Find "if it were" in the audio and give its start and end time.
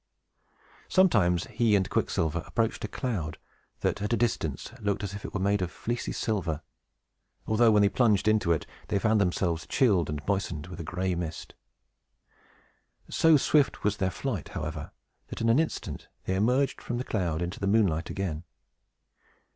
5.13-5.39